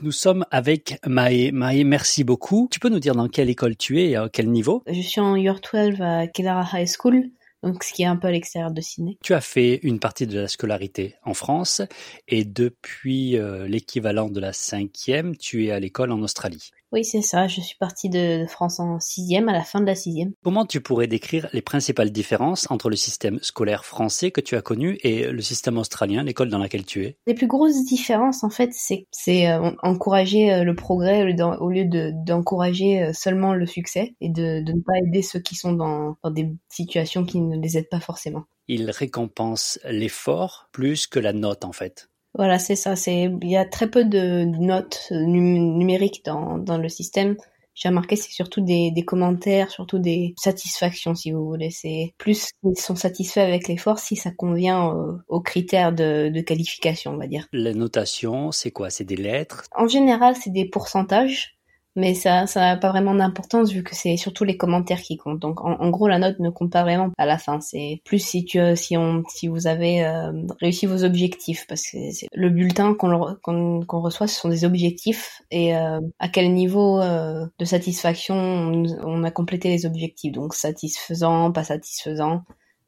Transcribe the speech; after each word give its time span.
Nous 0.00 0.12
sommes 0.12 0.46
avec 0.52 0.96
Maë. 1.06 1.50
Maë, 1.50 1.82
merci 1.82 2.22
beaucoup. 2.22 2.68
Tu 2.70 2.78
peux 2.78 2.88
nous 2.88 3.00
dire 3.00 3.16
dans 3.16 3.26
quelle 3.26 3.50
école 3.50 3.76
tu 3.76 4.00
es 4.00 4.10
et 4.10 4.16
à 4.16 4.28
quel 4.32 4.48
niveau? 4.48 4.84
Je 4.86 5.00
suis 5.00 5.20
en 5.20 5.34
Year 5.34 5.58
12 5.60 6.00
à 6.00 6.28
Kellara 6.28 6.64
High 6.72 6.86
School, 6.86 7.24
donc 7.64 7.82
ce 7.82 7.92
qui 7.92 8.02
est 8.02 8.06
un 8.06 8.14
peu 8.14 8.28
à 8.28 8.30
l'extérieur 8.30 8.70
de 8.70 8.80
Sydney. 8.80 9.18
Tu 9.24 9.34
as 9.34 9.40
fait 9.40 9.80
une 9.82 9.98
partie 9.98 10.28
de 10.28 10.38
la 10.38 10.46
scolarité 10.46 11.16
en 11.24 11.34
France 11.34 11.82
et 12.28 12.44
depuis 12.44 13.36
euh, 13.38 13.66
l'équivalent 13.66 14.28
de 14.28 14.38
la 14.38 14.52
cinquième, 14.52 15.36
tu 15.36 15.66
es 15.66 15.72
à 15.72 15.80
l'école 15.80 16.12
en 16.12 16.22
Australie. 16.22 16.70
Oui, 16.92 17.04
c'est 17.04 17.22
ça. 17.22 17.48
Je 17.48 17.60
suis 17.60 17.76
partie 17.76 18.08
de 18.08 18.46
France 18.46 18.80
en 18.80 18.98
sixième, 18.98 19.48
à 19.48 19.52
la 19.52 19.62
fin 19.62 19.80
de 19.80 19.86
la 19.86 19.94
sixième. 19.94 20.32
Comment 20.42 20.64
tu 20.64 20.80
pourrais 20.80 21.06
décrire 21.06 21.48
les 21.52 21.60
principales 21.60 22.10
différences 22.10 22.66
entre 22.70 22.88
le 22.88 22.96
système 22.96 23.38
scolaire 23.42 23.84
français 23.84 24.30
que 24.30 24.40
tu 24.40 24.56
as 24.56 24.62
connu 24.62 24.98
et 25.02 25.26
le 25.30 25.40
système 25.42 25.76
australien, 25.76 26.22
l'école 26.22 26.48
dans 26.48 26.58
laquelle 26.58 26.86
tu 26.86 27.04
es? 27.04 27.18
Les 27.26 27.34
plus 27.34 27.46
grosses 27.46 27.84
différences, 27.84 28.42
en 28.42 28.50
fait, 28.50 28.70
c'est 28.72 29.06
c'est 29.10 29.50
euh, 29.50 29.70
encourager 29.82 30.52
euh, 30.52 30.64
le 30.64 30.74
progrès 30.74 31.24
au 31.60 31.68
lieu 31.68 31.84
de 31.84 32.12
d'encourager 32.24 33.02
euh, 33.02 33.12
seulement 33.12 33.52
le 33.52 33.66
succès 33.66 34.14
et 34.20 34.30
de, 34.30 34.62
de 34.62 34.72
ne 34.72 34.80
pas 34.80 34.98
aider 35.06 35.22
ceux 35.22 35.40
qui 35.40 35.56
sont 35.56 35.72
dans, 35.72 36.16
dans 36.22 36.30
des 36.30 36.50
situations 36.68 37.24
qui 37.24 37.40
ne 37.40 37.60
les 37.60 37.76
aident 37.76 37.90
pas 37.90 38.00
forcément. 38.00 38.44
Il 38.66 38.90
récompense 38.90 39.78
l'effort 39.84 40.68
plus 40.72 41.06
que 41.06 41.18
la 41.18 41.32
note, 41.32 41.64
en 41.64 41.72
fait. 41.72 42.08
Voilà, 42.34 42.58
c'est 42.58 42.76
ça. 42.76 42.96
C'est 42.96 43.30
il 43.42 43.50
y 43.50 43.56
a 43.56 43.64
très 43.64 43.88
peu 43.90 44.04
de 44.04 44.44
notes 44.44 45.08
numériques 45.10 46.24
dans 46.24 46.58
dans 46.58 46.78
le 46.78 46.88
système. 46.88 47.36
J'ai 47.74 47.90
remarqué 47.90 48.16
c'est 48.16 48.32
surtout 48.32 48.60
des, 48.60 48.90
des 48.90 49.04
commentaires, 49.04 49.70
surtout 49.70 50.00
des 50.00 50.34
satisfactions 50.36 51.14
si 51.14 51.30
vous 51.30 51.46
voulez. 51.46 51.70
C'est 51.70 52.12
plus 52.18 52.50
ils 52.64 52.76
sont 52.76 52.96
satisfaits 52.96 53.38
avec 53.38 53.68
l'effort 53.68 54.00
si 54.00 54.16
ça 54.16 54.32
convient 54.32 54.92
aux, 55.28 55.40
critères 55.40 55.92
de, 55.92 56.28
de 56.28 56.40
qualification, 56.40 57.12
on 57.12 57.18
va 57.18 57.28
dire. 57.28 57.46
La 57.52 57.72
notation, 57.74 58.50
c'est 58.50 58.72
quoi? 58.72 58.90
C'est 58.90 59.04
des 59.04 59.16
lettres? 59.16 59.62
En 59.76 59.86
général, 59.86 60.34
c'est 60.34 60.50
des 60.50 60.68
pourcentages 60.68 61.57
mais 61.98 62.14
ça 62.14 62.46
ça 62.46 62.60
n'a 62.60 62.76
pas 62.76 62.90
vraiment 62.90 63.14
d'importance 63.14 63.72
vu 63.72 63.82
que 63.82 63.94
c'est 63.94 64.16
surtout 64.16 64.44
les 64.44 64.56
commentaires 64.56 65.00
qui 65.02 65.16
comptent. 65.16 65.40
Donc 65.40 65.64
en, 65.64 65.90
gros 65.90 66.06
la 66.06 66.18
note 66.18 66.38
ne 66.38 66.48
compte 66.48 66.70
pas 66.70 66.82
vraiment 66.84 67.10
à 67.18 67.26
la 67.26 67.38
fin, 67.38 67.60
c'est 67.60 68.00
plus 68.04 68.20
si 68.20 68.44
tu 68.44 68.60
si 68.76 68.96
on 68.96 69.24
si 69.28 69.48
vous 69.48 69.66
avez 69.66 70.04
euh, 70.04 70.32
réussi 70.60 70.86
vos 70.86 71.02
objectifs 71.04 71.66
parce 71.66 71.82
que 71.82 71.98
le 72.32 72.50
bulletin 72.50 72.94
qu'on 72.94 73.34
qu'on 73.42 74.00
reçoit 74.00 74.28
ce 74.28 74.40
sont 74.40 74.48
des 74.48 74.64
objectifs 74.64 75.42
et 75.50 75.76
euh, 75.76 76.00
à 76.20 76.28
quel 76.28 76.52
niveau 76.54 77.00
euh, 77.00 77.46
de 77.58 77.64
satisfaction 77.64 78.36
on, 78.36 79.24
a 79.24 79.30
complété 79.32 79.68
les 79.68 79.84
objectifs. 79.84 80.32
Donc 80.32 80.54
satisfaisant, 80.54 81.50
pas 81.50 81.64
satisfaisant, 81.64 82.44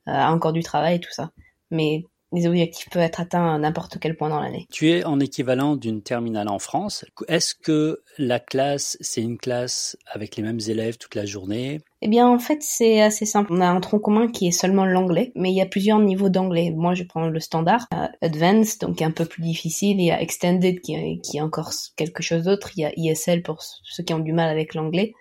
encore 0.06 0.52
du 0.52 0.62
travail 0.62 1.00
tout 1.00 1.10
ça. 1.10 1.30
Mais 1.72 2.04
les 2.32 2.46
objectifs 2.46 2.88
peuvent 2.90 3.02
être 3.02 3.20
atteints 3.20 3.54
à 3.54 3.58
n'importe 3.58 3.98
quel 3.98 4.16
point 4.16 4.28
dans 4.28 4.40
l'année. 4.40 4.66
Tu 4.70 4.90
es 4.90 5.04
en 5.04 5.20
équivalent 5.20 5.76
d'une 5.76 6.02
terminale 6.02 6.48
en 6.48 6.58
France. 6.58 7.04
Est-ce 7.28 7.54
que 7.54 8.02
la 8.18 8.38
classe, 8.38 8.96
c'est 9.00 9.22
une 9.22 9.38
classe 9.38 9.96
avec 10.06 10.36
les 10.36 10.42
mêmes 10.42 10.60
élèves 10.68 10.96
toute 10.98 11.14
la 11.14 11.26
journée? 11.26 11.80
Eh 12.02 12.08
bien, 12.08 12.28
en 12.28 12.38
fait, 12.38 12.62
c'est 12.62 13.02
assez 13.02 13.26
simple. 13.26 13.52
On 13.52 13.60
a 13.60 13.68
un 13.68 13.80
tronc 13.80 13.98
commun 13.98 14.28
qui 14.28 14.46
est 14.46 14.52
seulement 14.52 14.86
l'anglais, 14.86 15.32
mais 15.34 15.50
il 15.50 15.56
y 15.56 15.60
a 15.60 15.66
plusieurs 15.66 15.98
niveaux 15.98 16.30
d'anglais. 16.30 16.72
Moi, 16.74 16.94
je 16.94 17.04
prends 17.04 17.28
le 17.28 17.40
standard, 17.40 17.86
advanced, 18.22 18.80
donc 18.80 19.02
un 19.02 19.10
peu 19.10 19.26
plus 19.26 19.42
difficile. 19.42 20.00
Il 20.00 20.06
y 20.06 20.10
a 20.10 20.20
extended, 20.20 20.80
qui, 20.80 21.20
qui 21.20 21.36
est 21.36 21.42
encore 21.42 21.72
quelque 21.96 22.22
chose 22.22 22.44
d'autre. 22.44 22.70
Il 22.76 22.82
y 22.82 22.86
a 22.86 22.92
ISL 22.96 23.42
pour 23.42 23.62
ceux 23.62 24.02
qui 24.02 24.14
ont 24.14 24.20
du 24.20 24.32
mal 24.32 24.48
avec 24.48 24.74
l'anglais 24.74 25.12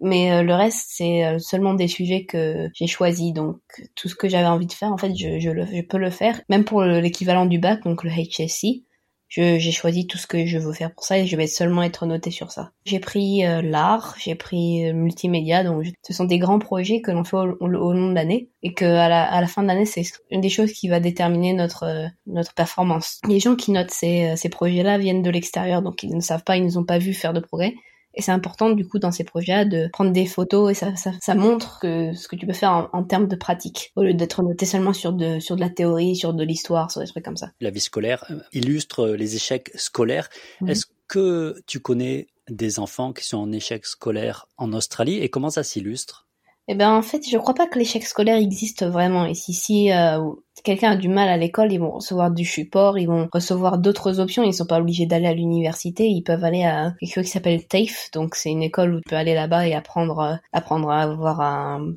mais 0.00 0.32
euh, 0.32 0.42
le 0.42 0.54
reste 0.54 0.86
c'est 0.90 1.24
euh, 1.24 1.38
seulement 1.38 1.74
des 1.74 1.88
sujets 1.88 2.24
que 2.24 2.68
j'ai 2.74 2.86
choisis 2.86 3.32
donc 3.32 3.58
tout 3.94 4.08
ce 4.08 4.14
que 4.14 4.28
j'avais 4.28 4.46
envie 4.46 4.66
de 4.66 4.72
faire 4.72 4.92
en 4.92 4.98
fait 4.98 5.14
je, 5.14 5.38
je, 5.38 5.50
le, 5.50 5.66
je 5.66 5.82
peux 5.82 5.98
le 5.98 6.10
faire 6.10 6.40
même 6.48 6.64
pour 6.64 6.82
l'équivalent 6.82 7.46
du 7.46 7.58
bac 7.58 7.82
donc 7.84 8.04
le 8.04 8.10
HSC 8.10 8.84
j'ai 9.34 9.72
choisi 9.72 10.06
tout 10.06 10.18
ce 10.18 10.26
que 10.26 10.44
je 10.44 10.58
veux 10.58 10.74
faire 10.74 10.92
pour 10.92 11.04
ça 11.04 11.18
et 11.18 11.26
je 11.26 11.36
vais 11.36 11.46
seulement 11.46 11.82
être 11.82 12.04
noté 12.04 12.30
sur 12.30 12.52
ça. 12.52 12.72
J'ai 12.84 13.00
pris 13.00 13.46
euh, 13.46 13.62
l'art, 13.62 14.14
j'ai 14.18 14.34
pris 14.34 14.92
multimédia, 14.92 15.64
donc 15.64 15.86
ce 16.02 16.12
sont 16.12 16.26
des 16.26 16.38
grands 16.38 16.58
projets 16.58 17.00
que 17.00 17.10
l'on 17.10 17.24
fait 17.24 17.38
au, 17.38 17.66
long 17.66 18.10
de 18.10 18.14
l'année 18.14 18.50
et 18.62 18.74
que 18.74 18.84
à 18.84 19.08
la, 19.08 19.22
à 19.24 19.40
la 19.40 19.46
fin 19.46 19.62
de 19.62 19.68
l'année 19.68 19.86
c'est 19.86 20.02
une 20.30 20.42
des 20.42 20.50
choses 20.50 20.74
qui 20.74 20.88
va 20.88 21.00
déterminer 21.00 21.54
notre 21.54 22.10
notre 22.26 22.52
performance. 22.52 23.20
Les 23.26 23.40
gens 23.40 23.56
qui 23.56 23.70
notent 23.70 23.90
ces, 23.90 24.36
ces 24.36 24.50
projets-là 24.50 24.98
viennent 24.98 25.22
de 25.22 25.30
l'extérieur, 25.30 25.80
donc 25.80 26.02
ils 26.02 26.14
ne 26.14 26.20
savent 26.20 26.44
pas, 26.44 26.58
ils 26.58 26.66
ne 26.66 26.76
ont 26.76 26.84
pas 26.84 26.98
vu 26.98 27.14
faire 27.14 27.32
de 27.32 27.40
progrès. 27.40 27.72
Et 28.14 28.22
c'est 28.22 28.32
important 28.32 28.70
du 28.70 28.86
coup 28.86 28.98
dans 28.98 29.12
ces 29.12 29.24
projets 29.24 29.64
de 29.64 29.88
prendre 29.92 30.12
des 30.12 30.26
photos 30.26 30.70
et 30.70 30.74
ça, 30.74 30.94
ça, 30.96 31.12
ça 31.20 31.34
montre 31.34 31.78
que 31.80 32.12
ce 32.12 32.28
que 32.28 32.36
tu 32.36 32.46
peux 32.46 32.52
faire 32.52 32.72
en, 32.72 32.88
en 32.92 33.04
termes 33.04 33.28
de 33.28 33.36
pratique 33.36 33.92
au 33.96 34.02
lieu 34.02 34.14
d'être 34.14 34.42
noté 34.42 34.66
seulement 34.66 34.92
sur 34.92 35.12
de 35.12 35.40
sur 35.40 35.56
de 35.56 35.60
la 35.60 35.70
théorie, 35.70 36.16
sur 36.16 36.34
de 36.34 36.44
l'histoire, 36.44 36.90
sur 36.90 37.00
des 37.00 37.06
trucs 37.06 37.24
comme 37.24 37.36
ça. 37.36 37.50
La 37.60 37.70
vie 37.70 37.80
scolaire 37.80 38.24
euh, 38.30 38.40
illustre 38.52 39.08
les 39.08 39.36
échecs 39.36 39.70
scolaires. 39.74 40.28
Est-ce 40.66 40.86
que 41.08 41.56
tu 41.66 41.80
connais 41.80 42.28
des 42.48 42.78
enfants 42.78 43.12
qui 43.12 43.24
sont 43.24 43.38
en 43.38 43.52
échec 43.52 43.86
scolaire 43.86 44.46
en 44.56 44.72
Australie 44.72 45.18
et 45.18 45.28
comment 45.28 45.50
ça 45.50 45.62
s'illustre? 45.62 46.26
Eh 46.68 46.74
ben 46.74 46.90
en 46.92 47.02
fait, 47.02 47.28
je 47.28 47.36
crois 47.38 47.54
pas 47.54 47.66
que 47.66 47.78
l'échec 47.78 48.04
scolaire 48.04 48.36
existe 48.36 48.84
vraiment 48.84 49.26
ici. 49.26 49.52
Si 49.52 49.92
euh, 49.92 50.20
quelqu'un 50.64 50.92
a 50.92 50.96
du 50.96 51.08
mal 51.08 51.28
à 51.28 51.36
l'école, 51.36 51.72
ils 51.72 51.80
vont 51.80 51.92
recevoir 51.92 52.30
du 52.30 52.44
support, 52.44 52.98
ils 52.98 53.06
vont 53.06 53.28
recevoir 53.32 53.78
d'autres 53.78 54.20
options. 54.20 54.42
Ils 54.42 54.54
sont 54.54 54.66
pas 54.66 54.80
obligés 54.80 55.06
d'aller 55.06 55.26
à 55.26 55.34
l'université, 55.34 56.06
ils 56.06 56.22
peuvent 56.22 56.44
aller 56.44 56.64
à 56.64 56.94
quelque 57.00 57.14
chose 57.14 57.24
qui 57.24 57.30
s'appelle 57.30 57.66
TAFE. 57.66 58.10
Donc 58.12 58.34
c'est 58.34 58.50
une 58.50 58.62
école 58.62 58.94
où 58.94 58.96
tu 58.98 59.08
peux 59.08 59.16
aller 59.16 59.34
là-bas 59.34 59.66
et 59.66 59.74
apprendre, 59.74 60.18
euh, 60.20 60.34
apprendre 60.52 60.90
à 60.90 61.02
avoir 61.02 61.40
un, 61.40 61.94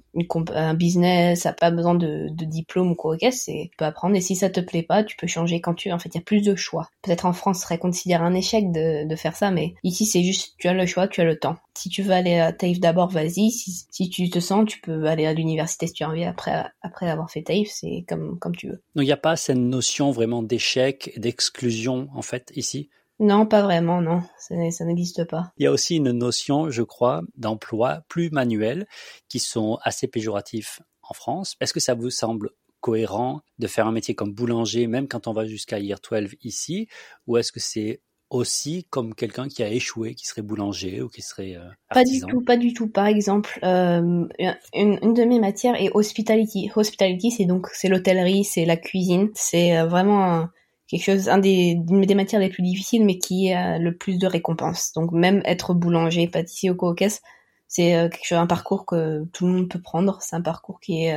un 0.54 0.74
business. 0.74 1.42
Ça 1.42 1.54
pas 1.54 1.72
besoin 1.72 1.96
de, 1.96 2.28
diplôme 2.30 2.92
ou 2.92 2.96
quoi 2.96 3.18
que 3.18 3.32
c'est. 3.32 3.70
Tu 3.72 3.78
peux 3.78 3.86
apprendre 3.86 4.16
et 4.16 4.22
si 4.22 4.36
ça 4.36 4.50
te 4.50 4.60
plaît 4.60 4.84
pas, 4.84 5.04
tu 5.04 5.16
peux 5.18 5.28
changer 5.28 5.62
quand 5.62 5.74
tu. 5.74 5.92
En 5.92 6.00
fait, 6.00 6.10
il 6.10 6.18
y 6.18 6.22
a 6.22 6.24
plus 6.24 6.42
de 6.42 6.56
choix. 6.56 6.90
Peut-être 7.02 7.26
en 7.26 7.34
France, 7.34 7.58
ce 7.58 7.64
serait 7.64 7.78
considéré 7.78 8.24
un 8.24 8.34
échec 8.34 8.72
de, 8.72 9.08
de 9.08 9.16
faire 9.16 9.36
ça, 9.36 9.52
mais 9.52 9.76
ici 9.84 10.06
c'est 10.06 10.24
juste 10.24 10.56
tu 10.58 10.68
as 10.68 10.74
le 10.74 10.86
choix, 10.86 11.08
tu 11.08 11.22
as 11.22 11.26
le 11.26 11.38
temps. 11.38 11.56
Si 11.78 11.90
tu 11.90 12.04
veux 12.04 12.14
aller 12.14 12.40
à 12.40 12.54
TAFE 12.54 12.80
d'abord, 12.80 13.10
vas-y. 13.10 13.52
Si, 13.52 13.86
si 13.90 14.10
tu 14.10 14.30
te 14.30 14.40
sens, 14.40 14.66
tu 14.66 14.80
peux 14.80 15.06
aller 15.06 15.26
à 15.26 15.34
l'université 15.34 15.88
si 15.88 15.94
tu 15.94 16.04
as 16.04 16.10
envie 16.10 16.24
après 16.24 16.66
après 16.82 17.10
avoir 17.10 17.30
fait 17.30 17.44
TAFE. 17.44 17.68
C'est 17.68 18.06
comme 18.08 18.38
comme 18.46 18.56
tu 18.56 18.68
veux. 18.68 18.82
Donc 18.94 19.04
il 19.04 19.08
n'y 19.08 19.12
a 19.12 19.18
pas 19.18 19.36
cette 19.36 19.58
notion 19.58 20.12
vraiment 20.12 20.44
d'échec, 20.44 21.12
d'exclusion 21.18 22.10
en 22.14 22.22
fait 22.22 22.52
ici? 22.56 22.90
Non, 23.20 23.48
pas 23.48 23.64
vraiment, 23.64 24.02
non, 24.02 24.22
ça, 24.38 24.56
n'existe 24.86 25.24
pas. 25.24 25.52
Il 25.58 25.64
y 25.64 25.68
a 25.68 25.72
aussi 25.72 25.96
une 25.96 26.12
notion, 26.12 26.70
je 26.70 26.84
crois, 26.84 27.24
d'emploi 27.38 28.04
plus 28.08 28.30
manuel 28.30 28.88
qui 29.30 29.40
sont 29.40 29.80
assez 29.82 30.08
péjoratifs 30.08 30.82
en 31.02 31.14
France. 31.16 31.56
Est-ce 31.60 31.74
que 31.74 31.80
ça 31.80 31.96
vous 31.96 32.12
semble 32.12 32.52
cohérent 32.82 33.42
de 33.58 33.66
faire 33.66 33.88
un 33.88 33.92
métier 33.92 34.14
comme 34.14 34.34
boulanger, 34.34 34.86
même 34.86 35.08
quand 35.08 35.28
on 35.28 35.34
va 35.34 35.46
jusqu'à 35.46 35.80
Year 35.80 35.98
12 36.08 36.36
ici, 36.44 36.88
ou 37.26 37.38
est-ce 37.38 37.52
que 37.52 37.60
c'est 37.60 38.02
aussi 38.30 38.86
comme 38.90 39.14
quelqu'un 39.14 39.48
qui 39.48 39.64
a 39.64 39.70
échoué, 39.70 40.16
qui 40.16 40.26
serait 40.26 40.42
boulanger 40.42 41.02
ou 41.02 41.10
qui 41.10 41.22
serait 41.22 41.56
euh, 41.56 41.70
Pas 41.90 42.04
du 42.04 42.20
tout, 42.22 42.42
pas 42.42 42.58
du 42.58 42.74
tout. 42.74 42.88
Par 42.88 43.06
exemple, 43.06 43.60
euh, 43.64 44.28
une, 44.74 45.00
une, 45.02 45.14
de 45.14 45.24
mes 45.24 45.40
matières 45.40 45.80
est 45.80 45.92
hospitality. 45.94 46.72
Hospitality, 46.76 47.32
c'est 47.32 47.46
donc 47.46 47.68
c'est 47.74 47.88
l'hôtellerie, 47.88 48.44
c'est 48.44 48.66
la 48.66 48.78
cuisine, 48.78 49.30
c'est 49.36 49.78
euh, 49.78 49.86
vraiment 49.86 50.48
quelque 50.88 51.04
chose, 51.04 51.30
un 51.30 51.38
des, 51.38 51.76
des 51.76 52.16
matières 52.16 52.42
les 52.42 52.50
plus 52.50 52.64
difficiles, 52.64 53.06
mais 53.06 53.18
qui 53.18 53.52
a 53.54 53.80
le 53.80 53.96
plus 53.96 54.18
de 54.18 54.28
récompenses. 54.28 54.92
Donc 54.94 55.12
même 55.12 55.42
être 55.46 55.74
boulanger, 55.74 56.28
pâtissier 56.28 56.70
au 56.72 56.76
coquesse, 56.76 57.22
c'est 57.68 57.96
euh, 57.96 58.10
quelque 58.10 58.26
chose, 58.26 58.38
un 58.40 58.48
parcours 58.48 58.86
que 58.86 59.24
tout 59.34 59.46
le 59.46 59.54
monde 59.54 59.70
peut 59.70 59.82
prendre. 59.82 60.20
C'est 60.22 60.36
un 60.36 60.42
parcours 60.42 60.80
qui 60.80 61.06
est 61.06 61.16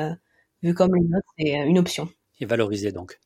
vu 0.63 0.75
comme 0.75 0.95
une 0.95 1.15
autre, 1.17 1.29
c'est 1.39 1.53
une 1.53 1.79
option. 1.79 2.09
Et 2.41 2.47
valorisé 2.47 2.93
donc. 2.93 3.19